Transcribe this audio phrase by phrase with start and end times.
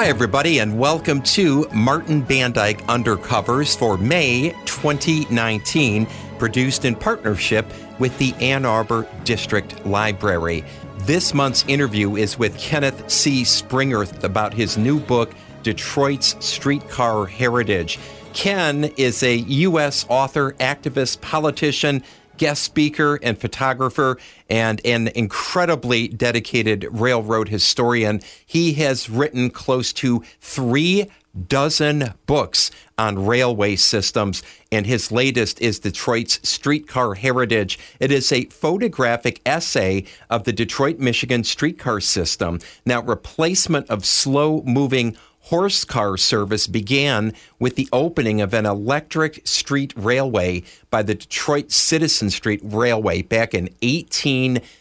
[0.00, 6.06] Hi, everybody, and welcome to Martin Bandyke Undercovers for May 2019,
[6.38, 10.64] produced in partnership with the Ann Arbor District Library.
[11.00, 13.42] This month's interview is with Kenneth C.
[13.42, 17.98] Springirth about his new book, Detroit's Streetcar Heritage.
[18.32, 20.06] Ken is a U.S.
[20.08, 22.02] author, activist, politician,
[22.40, 24.16] guest speaker, and photographer,
[24.48, 28.18] and an incredibly dedicated railroad historian.
[28.46, 31.06] He has written close to three
[31.46, 37.78] dozen books on railway systems, and his latest is Detroit's Streetcar Heritage.
[38.00, 42.58] It is a photographic essay of the Detroit, Michigan streetcar system.
[42.86, 49.46] Now, replacement of slow moving horse car service began with the opening of an electric
[49.46, 53.68] street railway by the Detroit Citizen Street Railway back in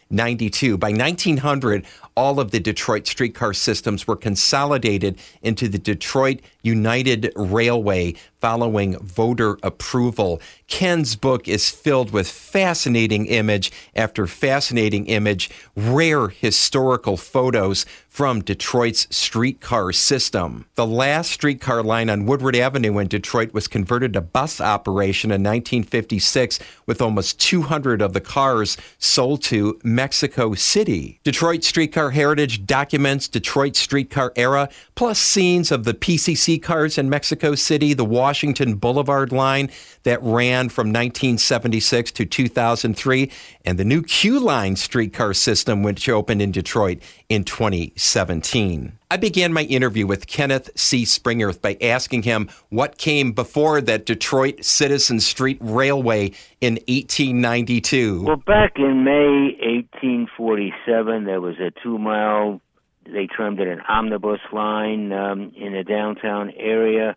[0.09, 0.77] 1892.
[0.77, 8.15] By 1900, all of the Detroit streetcar systems were consolidated into the Detroit United Railway
[8.39, 10.41] following voter approval.
[10.67, 19.07] Ken's book is filled with fascinating image after fascinating image, rare historical photos from Detroit's
[19.15, 20.65] streetcar system.
[20.75, 25.41] The last streetcar line on Woodward Avenue in Detroit was converted to bus operation in
[25.41, 31.19] 1956 with almost 200 of the cars sold to Mexico City.
[31.25, 37.53] Detroit Streetcar Heritage documents Detroit streetcar era plus scenes of the PCC cars in Mexico
[37.53, 39.69] City, the Washington Boulevard line
[40.03, 43.29] that ran from 1976 to 2003,
[43.65, 48.98] and the new Q Line streetcar system, which opened in Detroit in 2017.
[49.11, 51.03] I began my interview with Kenneth C.
[51.03, 58.25] Springirth by asking him what came before that Detroit Citizen Street Railway in 1892.
[58.25, 59.57] Well, back in May
[59.89, 62.61] 1847, there was a two mile,
[63.03, 67.15] they termed it an omnibus line um, in the downtown area.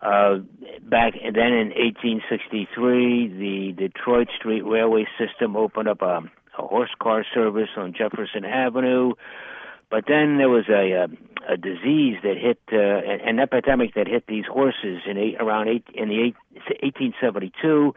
[0.00, 0.36] Uh,
[0.82, 6.22] back then in 1863, the Detroit Street Railway System opened up a,
[6.56, 9.14] a horse car service on Jefferson Avenue.
[9.90, 14.24] But then there was a a, a disease that hit uh, an epidemic that hit
[14.26, 16.36] these horses in eight, around eight, in the eight,
[16.82, 17.94] 1872,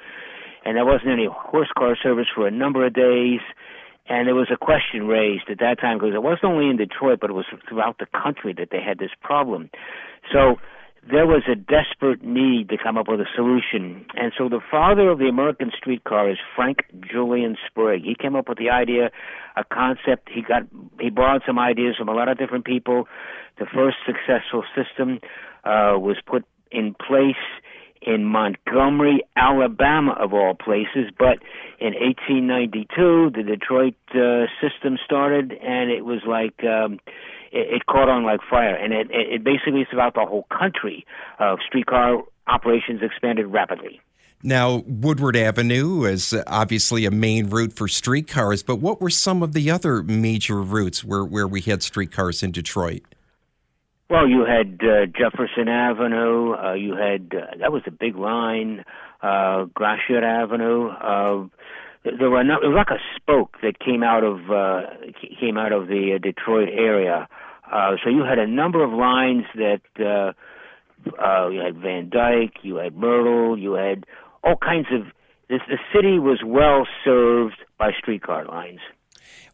[0.65, 3.41] and there wasn't any horse car service for a number of days.
[4.07, 7.19] And there was a question raised at that time because it wasn't only in Detroit,
[7.21, 9.69] but it was throughout the country that they had this problem.
[10.33, 10.57] So
[11.07, 14.05] there was a desperate need to come up with a solution.
[14.15, 18.03] And so the father of the American streetcar is Frank Julian Sprague.
[18.03, 19.09] He came up with the idea,
[19.55, 20.29] a concept.
[20.33, 20.63] He got
[20.99, 23.07] he borrowed some ideas from a lot of different people.
[23.57, 25.19] The first successful system
[25.63, 27.35] uh, was put in place
[28.01, 31.11] in Montgomery, Alabama, of all places.
[31.17, 31.39] But
[31.79, 36.63] in 1892, the Detroit uh, system started, and it was like.
[36.63, 36.99] Um,
[37.51, 41.05] it, it caught on like fire, and it, it, basically throughout the whole country,
[41.39, 44.01] uh, streetcar operations expanded rapidly.
[44.41, 49.51] Now, Woodward Avenue is obviously a main route for streetcars, but what were some of
[49.51, 53.01] the other major routes where, where we had streetcars in Detroit?
[54.09, 56.55] Well, you had uh, Jefferson Avenue.
[56.55, 58.83] Uh, you had uh, that was a big line.
[59.21, 60.89] Uh, Gratiot Avenue.
[62.03, 64.81] There were not, it was like a spoke that came out of uh,
[65.39, 67.27] came out of the uh, Detroit area.
[67.69, 70.31] Uh, so you had a number of lines that uh,
[71.21, 74.05] uh, you had Van Dyke, you had Myrtle, you had
[74.43, 75.07] all kinds of.
[75.49, 78.79] This, the city was well served by streetcar lines.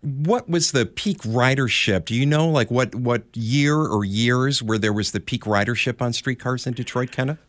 [0.01, 2.05] What was the peak ridership?
[2.05, 6.01] Do you know, like what what year or years where there was the peak ridership
[6.01, 7.39] on streetcars in Detroit, Kenneth?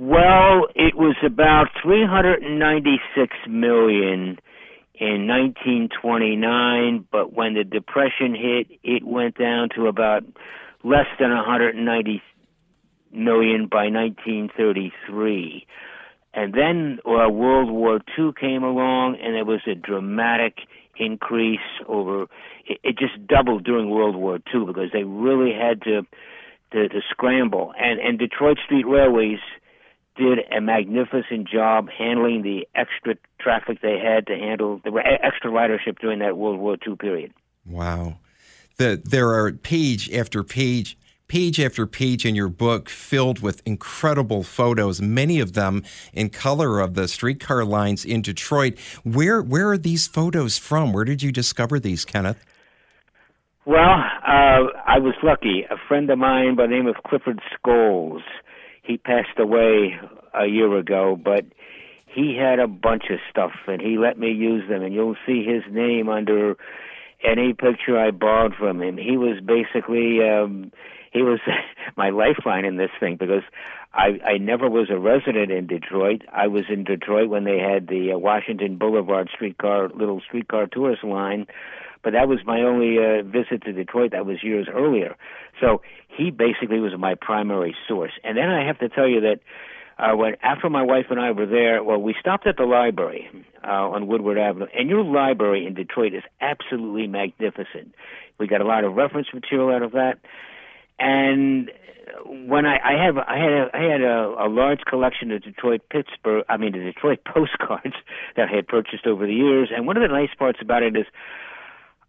[0.00, 4.38] Well, it was about 396 million
[4.94, 10.22] in 1929, but when the depression hit, it went down to about
[10.84, 12.22] less than 190
[13.10, 15.66] million by 1933.
[16.32, 20.58] And then uh, World War II came along, and there was a dramatic
[20.96, 22.28] increase over.
[22.66, 26.02] It, it just doubled during World War II because they really had to
[26.70, 27.72] to, to scramble.
[27.76, 29.40] And and Detroit Street Railways
[30.18, 34.90] did a magnificent job handling the extra traffic they had to handle the
[35.22, 37.32] extra ridership during that World War II period.
[37.64, 38.18] Wow.
[38.76, 40.98] The, there are page after page,
[41.28, 46.80] page after page in your book filled with incredible photos, many of them in color
[46.80, 48.78] of the streetcar lines in Detroit.
[49.04, 50.92] Where, where are these photos from?
[50.92, 52.44] Where did you discover these, Kenneth?
[53.64, 55.64] Well, uh, I was lucky.
[55.70, 58.22] A friend of mine by the name of Clifford Scholes
[58.88, 60.00] he passed away
[60.34, 61.44] a year ago, but
[62.06, 65.44] he had a bunch of stuff and he let me use them and you'll see
[65.44, 66.56] his name under
[67.22, 68.96] any picture I borrowed from him.
[68.96, 70.72] He was basically um
[71.12, 71.38] he was
[71.96, 73.42] my lifeline in this thing because
[73.92, 76.22] I I never was a resident in Detroit.
[76.32, 81.04] I was in Detroit when they had the uh, Washington Boulevard streetcar little streetcar tourist
[81.04, 81.46] line,
[82.08, 84.12] but that was my only uh, visit to Detroit.
[84.12, 85.14] That was years earlier.
[85.60, 88.12] So he basically was my primary source.
[88.24, 89.40] And then I have to tell you that
[89.98, 93.28] uh, when after my wife and I were there, well, we stopped at the library
[93.62, 97.94] uh, on Woodward Avenue, and your library in Detroit is absolutely magnificent.
[98.38, 100.14] We got a lot of reference material out of that,
[100.98, 101.70] and
[102.24, 105.82] when I, I have I had a, I had a, a large collection of Detroit
[105.90, 107.96] Pittsburgh I mean the Detroit postcards
[108.34, 110.96] that I had purchased over the years, and one of the nice parts about it
[110.96, 111.04] is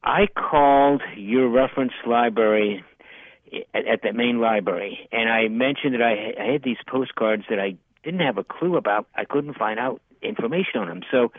[0.04, 2.84] I called your reference library
[3.74, 7.60] at, at the main library, and I mentioned that I, I had these postcards that
[7.60, 9.08] I didn't have a clue about.
[9.16, 11.32] I couldn't find out information on them, so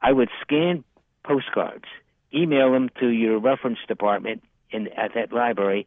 [0.00, 0.84] I would scan
[1.24, 1.84] postcards,
[2.32, 5.86] email them to your reference department in at that library,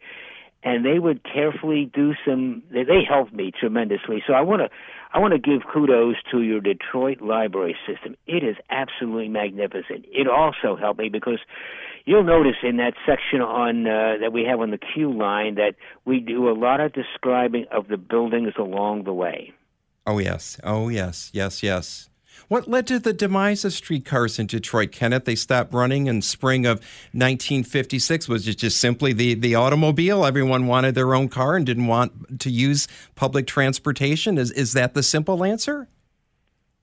[0.63, 2.63] and they would carefully do some.
[2.71, 4.23] They, helped me tremendously.
[4.27, 4.69] So I want to
[5.13, 8.15] I want to give kudos to your Detroit library system.
[8.27, 10.05] It is absolutely magnificent.
[10.11, 11.39] It also helped me because
[12.05, 15.75] you'll notice in that section on uh, that we have on the Q line that
[16.05, 19.53] we do a lot of describing of the buildings along the way.
[20.05, 22.10] Oh yes, oh yes, yes, yes.
[22.47, 25.25] What led to the demise of streetcars in Detroit, Kenneth?
[25.25, 26.79] They stopped running in spring of
[27.13, 28.27] 1956.
[28.27, 30.25] Was it just simply the, the automobile?
[30.25, 34.37] Everyone wanted their own car and didn't want to use public transportation?
[34.37, 35.87] Is, is that the simple answer?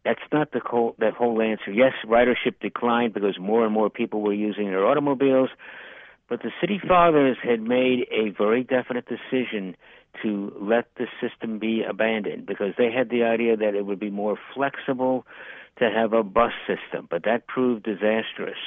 [0.04, 1.70] That's not the whole, that whole answer.
[1.70, 5.50] Yes, ridership declined because more and more people were using their automobiles,
[6.28, 9.76] but the city fathers had made a very definite decision
[10.22, 14.10] to let the system be abandoned because they had the idea that it would be
[14.10, 15.26] more flexible
[15.78, 18.58] to have a bus system, but that proved disastrous.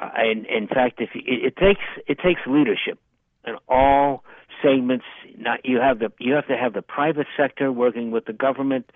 [0.00, 2.98] Uh, and in fact, if it, it takes it takes leadership
[3.44, 4.24] and all
[4.62, 5.04] segments.
[5.38, 8.90] Not you have the you have to have the private sector working with the government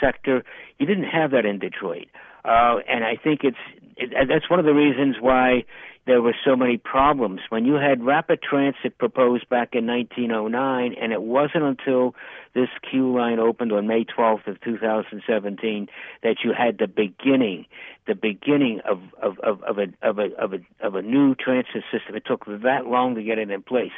[0.00, 0.44] sector.
[0.78, 2.06] You didn't have that in Detroit,
[2.44, 3.56] uh, and I think it's
[3.96, 5.64] it, that's one of the reasons why
[6.10, 7.40] there were so many problems.
[7.50, 12.16] When you had rapid transit proposed back in 1909, and it wasn't until
[12.52, 15.86] this Q line opened on May 12th of 2017
[16.24, 17.64] that you had the beginning,
[18.08, 21.84] the beginning of of of, of a of a of a of a new transit
[21.92, 22.16] system.
[22.16, 23.92] It took that long to get it in place.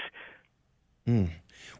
[1.08, 1.30] Mm.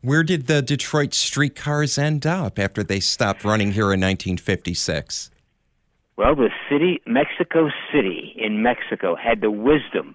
[0.01, 5.31] Where did the Detroit streetcars end up after they stopped running here in 1956?
[6.17, 10.15] Well, the city, Mexico City in Mexico, had the wisdom.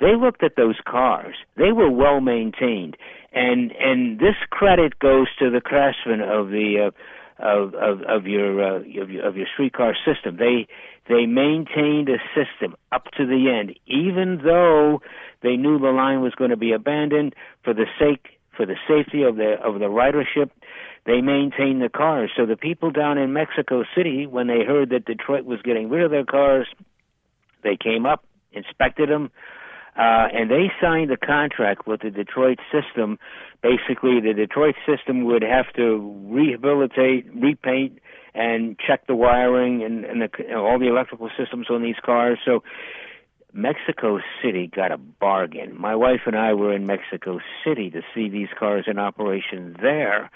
[0.00, 1.36] They looked at those cars.
[1.56, 2.96] They were well maintained,
[3.32, 8.62] and and this credit goes to the craftsmen of the uh, of, of of your
[8.62, 10.36] uh, of your of your streetcar system.
[10.36, 10.66] They
[11.08, 15.00] they maintained a system up to the end, even though
[15.42, 17.34] they knew the line was going to be abandoned
[17.64, 20.50] for the sake for the safety of the of the ridership
[21.08, 22.30] they maintained the cars.
[22.36, 26.04] So the people down in Mexico City, when they heard that Detroit was getting rid
[26.04, 26.68] of their cars,
[27.64, 29.30] they came up, inspected them,
[29.96, 33.18] uh, and they signed a contract with the Detroit system.
[33.62, 38.00] Basically, the Detroit system would have to rehabilitate, repaint,
[38.34, 42.38] and check the wiring and, and the, know, all the electrical systems on these cars.
[42.44, 42.62] So
[43.54, 45.74] Mexico City got a bargain.
[45.80, 50.30] My wife and I were in Mexico City to see these cars in operation there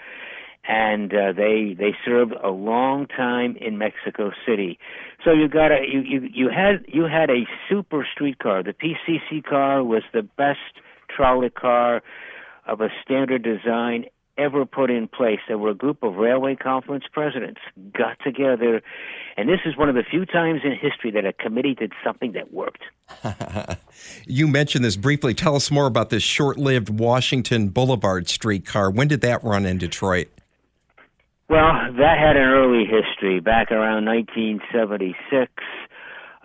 [0.65, 4.79] and uh, they they served a long time in Mexico City.
[5.23, 8.63] So you got a you, you you had you had a super streetcar.
[8.63, 10.59] The PCC car was the best
[11.09, 12.01] trolley car
[12.65, 14.05] of a standard design
[14.37, 15.39] ever put in place.
[15.47, 17.61] There were a group of railway conference presidents
[17.95, 18.81] got together,
[19.37, 22.31] and this is one of the few times in history that a committee did something
[22.31, 22.83] that worked.
[24.25, 25.33] you mentioned this briefly.
[25.33, 28.89] Tell us more about this short-lived Washington Boulevard streetcar.
[28.89, 30.29] When did that run in Detroit?
[31.49, 35.51] Well, that had an early history back around 1976,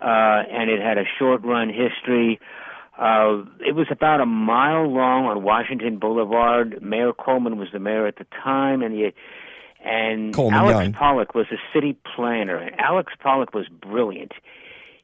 [0.01, 2.39] uh, and it had a short run history.
[2.97, 6.81] Uh, it was about a mile long on Washington Boulevard.
[6.81, 9.13] Mayor Coleman was the mayor at the time, and the
[9.83, 10.93] and Coleman Alex Young.
[10.93, 12.57] Pollock was a city planner.
[12.57, 14.33] And Alex Pollock was brilliant.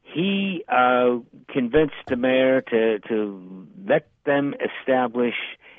[0.03, 5.35] He uh, convinced the mayor to to let them establish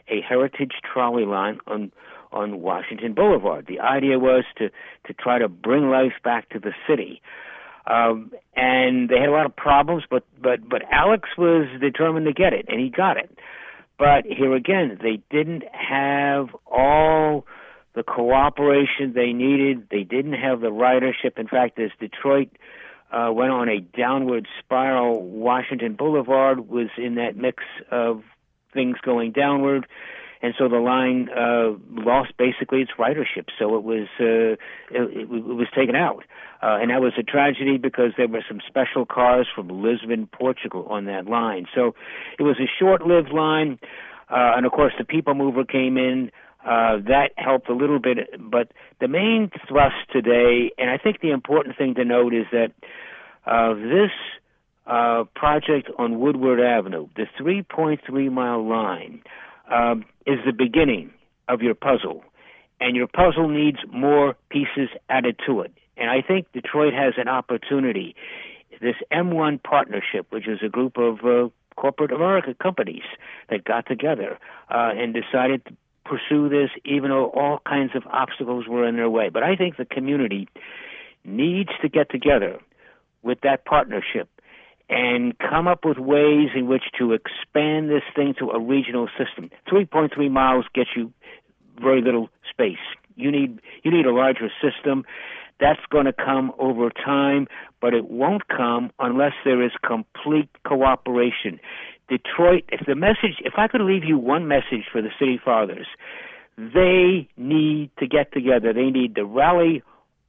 [0.08, 1.92] a heritage trolley line on
[2.32, 3.66] on Washington Boulevard.
[3.66, 4.70] The idea was to
[5.06, 7.22] to try to bring life back to the city.
[7.86, 12.32] Um, and they had a lot of problems, but but but Alex was determined to
[12.32, 13.38] get it, and he got it.
[13.98, 17.46] But here again, they didn't have all
[17.94, 19.88] the cooperation they needed.
[19.90, 21.38] They didn't have the ridership.
[21.38, 22.50] In fact, as Detroit
[23.10, 28.22] uh, went on a downward spiral, Washington Boulevard was in that mix of
[28.74, 29.86] things going downward
[30.42, 33.46] and so the line uh, lost basically its ridership.
[33.58, 34.56] So it was uh,
[34.90, 36.24] it, it, was taken out,
[36.62, 40.86] uh, and that was a tragedy because there were some special cars from Lisbon, Portugal,
[40.88, 41.66] on that line.
[41.74, 41.94] So
[42.38, 43.78] it was a short-lived line,
[44.30, 46.30] uh, and of course the People Mover came in.
[46.64, 51.30] Uh, that helped a little bit, but the main thrust today, and I think the
[51.30, 52.72] important thing to note is that
[53.46, 54.10] uh, this
[54.86, 59.22] uh, project on Woodward Avenue, the 3.3 mile line,
[59.70, 61.12] um, is the beginning
[61.48, 62.24] of your puzzle,
[62.80, 65.72] and your puzzle needs more pieces added to it.
[65.96, 68.14] And I think Detroit has an opportunity.
[68.80, 73.04] This M1 partnership, which is a group of uh, corporate America companies
[73.48, 74.38] that got together
[74.70, 75.72] uh, and decided to
[76.04, 79.28] pursue this, even though all kinds of obstacles were in their way.
[79.28, 80.48] But I think the community
[81.24, 82.58] needs to get together
[83.22, 84.28] with that partnership
[84.88, 89.50] and come up with ways in which to expand this thing to a regional system.
[89.68, 91.12] 3.3 miles gets you
[91.80, 92.78] very little space.
[93.16, 95.04] You need you need a larger system.
[95.58, 97.48] That's going to come over time,
[97.80, 101.58] but it won't come unless there is complete cooperation.
[102.08, 105.86] Detroit, if the message, if I could leave you one message for the city fathers,
[106.58, 108.72] they need to get together.
[108.72, 109.82] They need to rally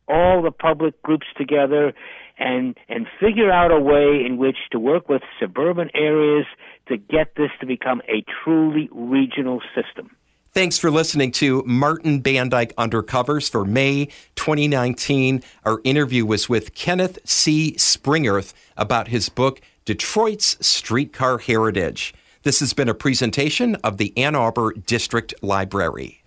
[0.08, 1.94] all the public groups together
[2.38, 6.46] and and figure out a way in which to work with suburban areas
[6.88, 10.16] to get this to become a truly regional system.
[10.54, 15.44] Thanks for listening to Martin Bandyke Undercovers for May 2019.
[15.66, 17.74] Our interview was with Kenneth C.
[17.74, 22.14] Springirth about his book, Detroit's Streetcar Heritage.
[22.42, 26.24] This has been a presentation of the Ann Arbor District Library.